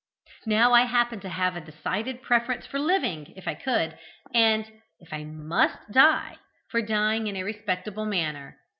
[0.47, 3.99] "Now I happened to have a decided preference for living, if I could,
[4.33, 4.65] and,
[4.99, 6.37] if I must die,
[6.71, 8.57] for dying in a respectable manner.